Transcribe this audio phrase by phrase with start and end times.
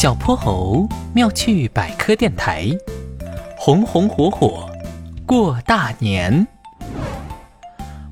[0.00, 2.70] 小泼猴妙趣百科电台，
[3.54, 4.66] 红红火火
[5.26, 6.46] 过大年。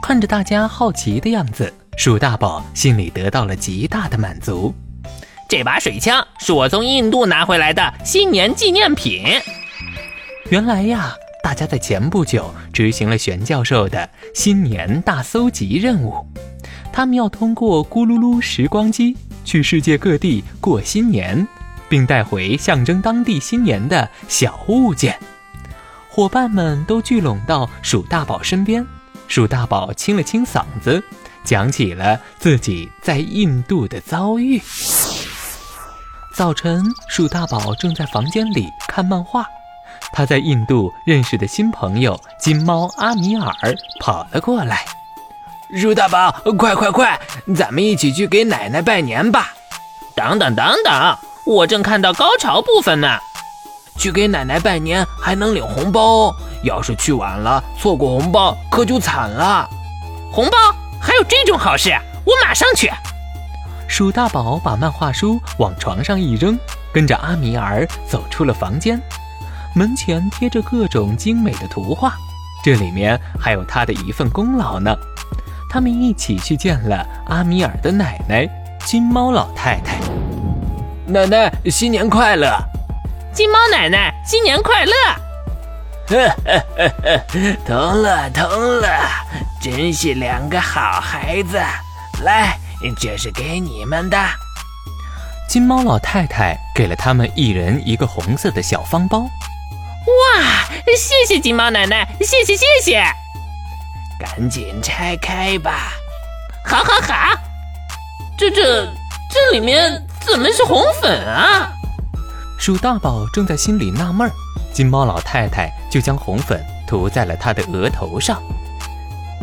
[0.00, 4.72] 看着大家好奇的样子，鼠大宝心里得到了极大的满足。
[5.46, 9.22] 这把水枪是我从印度拿回来的新年纪念品。
[10.48, 16.26] 原来呀，大家在前不久执行了玄教授的新年大搜集任务，
[16.90, 21.46] 他们要通过咕噜噜时光机去世界各地过新年。
[21.88, 25.18] 并带回象征当地新年的小物件，
[26.08, 28.86] 伙伴们都聚拢到鼠大宝身边。
[29.26, 31.02] 鼠大宝清了清嗓子，
[31.44, 34.60] 讲起了自己在印度的遭遇。
[36.34, 39.46] 早晨，鼠大宝正在房间里看漫画，
[40.12, 43.52] 他在印度认识的新朋友金猫阿米尔
[44.00, 44.84] 跑了过来。
[45.80, 47.18] 鼠大宝，快快快，
[47.56, 49.54] 咱们一起去给奶奶拜年吧！
[50.14, 51.18] 等等等等。
[51.46, 53.18] 我正看到高潮部分呢，
[53.98, 56.36] 去给奶奶拜年还能领红包哦。
[56.62, 59.68] 要是去晚了，错过红包可就惨了。
[60.32, 60.56] 红包
[61.00, 61.90] 还有这种好事，
[62.24, 62.90] 我马上去。
[63.86, 66.58] 鼠大宝把漫画书往床上一扔，
[66.92, 68.98] 跟着阿米尔走出了房间。
[69.74, 72.14] 门前贴着各种精美的图画，
[72.64, 74.96] 这里面还有他的一份功劳呢。
[75.68, 78.48] 他们一起去见了阿米尔的奶奶
[78.86, 80.00] 金猫老太太。
[81.06, 82.58] 奶奶，新年快乐！
[83.30, 84.92] 金猫奶奶，新年快乐！
[86.08, 86.88] 呵呵呵
[87.28, 88.88] 呵，同了同了，
[89.60, 91.58] 真是两个好孩子。
[92.22, 92.58] 来，
[92.98, 94.16] 这是给你们的。
[95.46, 99.18] 金猫老太太给了他们一人一个红色的小方包。
[99.18, 100.64] 哇，
[100.96, 103.04] 谢谢金猫奶奶，谢谢谢谢。
[104.18, 105.92] 赶紧拆开吧。
[106.64, 107.38] 好好好。
[108.38, 108.86] 这这
[109.30, 110.02] 这里面。
[110.26, 111.70] 怎么是红粉啊？
[112.58, 114.32] 鼠大宝正在心里纳闷儿，
[114.72, 118.42] 金猫老太太就将红粉涂在了他的额头上。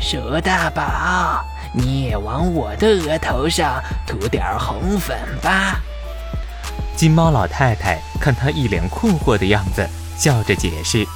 [0.00, 5.78] 鼠大宝，你也往我的额头上涂点红粉吧。
[6.96, 9.86] 金猫老太太看他一脸困惑的样子，
[10.16, 11.06] 笑着解释。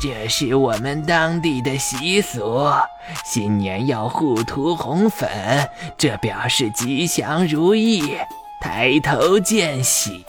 [0.00, 2.68] 这是我们当地的习俗，
[3.24, 5.28] 新年要互涂红粉，
[5.96, 8.18] 这表示吉祥如意、
[8.60, 10.24] 抬头见喜。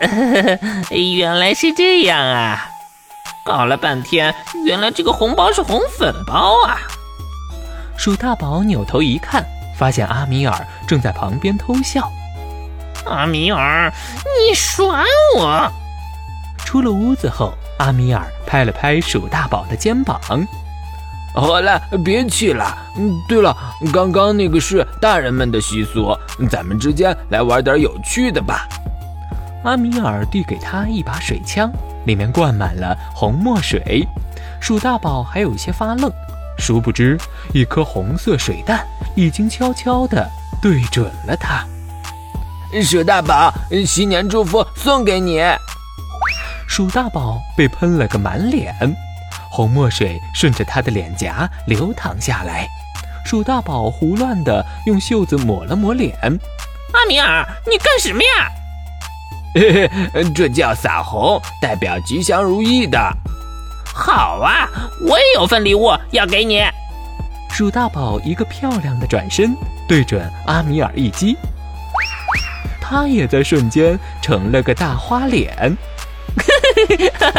[1.18, 2.68] 原来是这样啊！
[3.44, 4.34] 搞了半天，
[4.64, 6.78] 原来这个红包是红粉包啊！
[7.96, 9.44] 鼠大宝扭头一看，
[9.78, 12.10] 发现阿米尔正在旁边偷笑。
[13.06, 13.92] 阿米尔，
[14.24, 15.04] 你耍
[15.36, 15.70] 我！
[16.58, 17.52] 出了屋子后。
[17.78, 20.20] 阿米尔拍了拍鼠大宝的肩膀，
[21.34, 22.78] 好了，别气了。
[22.96, 23.56] 嗯，对了，
[23.92, 26.16] 刚刚那个是大人们的习俗，
[26.48, 28.68] 咱们之间来玩点有趣的吧。
[29.64, 31.72] 阿米尔递给他一把水枪，
[32.06, 34.06] 里面灌满了红墨水。
[34.60, 36.10] 鼠大宝还有些发愣，
[36.56, 37.18] 殊不知
[37.52, 38.86] 一颗红色水弹
[39.16, 40.30] 已经悄悄地
[40.62, 41.66] 对准了他。
[42.82, 43.52] 鼠大宝，
[43.86, 45.42] 新年祝福送给你。
[46.68, 48.74] 鼠大宝被喷了个满脸，
[49.54, 52.66] 红墨水顺着他的脸颊流淌下来。
[53.24, 56.12] 鼠大宝胡乱地用袖子抹了抹脸。
[56.92, 58.50] 阿米尔，你干什么呀？
[59.54, 62.98] 嘿 嘿，这叫撒红，代表吉祥如意的。
[63.94, 64.68] 好啊，
[65.08, 66.60] 我也有份礼物要给你。
[67.48, 69.56] 鼠大宝一个漂亮的转身，
[69.88, 71.36] 对准阿米尔一击，
[72.80, 75.76] 他也在瞬间成了个大花脸。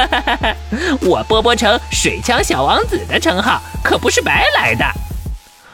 [1.01, 4.85] 我波波城水枪小王子的称号可不是白来的。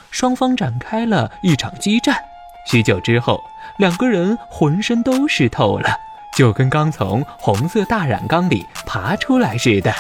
[0.09, 2.15] 双方展开了一场激战，
[2.67, 3.41] 许久之后，
[3.77, 5.97] 两个人浑身都湿透了，
[6.37, 9.93] 就跟刚从红色大染缸里爬出来似的。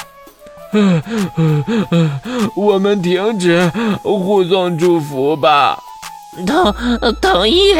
[2.55, 3.71] 我们停止
[4.03, 5.77] 互送祝福吧。
[6.45, 6.73] 同
[7.21, 7.75] 同意。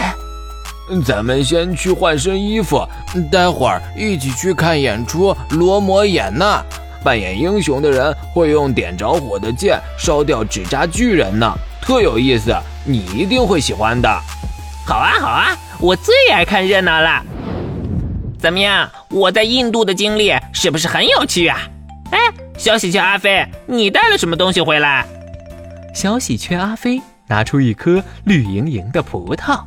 [1.00, 2.84] 咱们先去换身衣服，
[3.32, 6.58] 待会儿一起去看演出《罗摩衍那》。
[7.04, 11.52] 扮演英雄的人会用点着火的剑烧掉纸扎巨人呢，
[11.82, 12.56] 特有意思，
[12.86, 14.08] 你一定会喜欢的。
[14.86, 17.24] 好啊，好啊，我最爱看热闹了。
[18.38, 21.60] 怎么样，我在印度的经历是不是很有趣啊？
[22.12, 22.20] 哎，
[22.58, 25.06] 小喜鹊阿飞，你带了什么东西回来？
[25.96, 29.60] 小喜鹊阿飞拿出一颗绿莹莹的葡萄。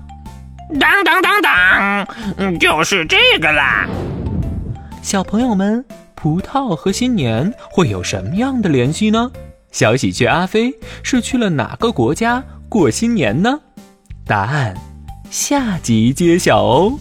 [0.80, 2.06] 当当当当，
[2.38, 3.86] 嗯，就是这个啦。
[5.02, 5.84] 小朋友们，
[6.14, 9.30] 葡萄和新年会有什么样的联系呢？
[9.70, 10.72] 小喜鹊阿飞
[11.02, 13.60] 是去了哪个国家过新年呢？
[14.26, 14.74] 答案，
[15.30, 16.98] 下集揭晓哦。